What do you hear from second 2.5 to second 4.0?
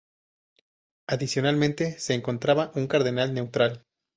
un cardenal neutral.